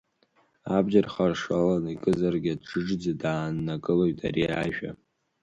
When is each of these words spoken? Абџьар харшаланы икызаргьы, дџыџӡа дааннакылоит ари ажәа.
Абџьар 0.75 1.07
харшаланы 1.13 1.89
икызаргьы, 1.95 2.53
дџыџӡа 2.59 3.13
дааннакылоит 3.21 4.19
ари 4.27 4.45
ажәа. 4.61 4.91